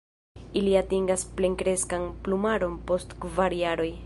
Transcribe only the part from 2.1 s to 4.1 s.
plumaron post kvar jaroj.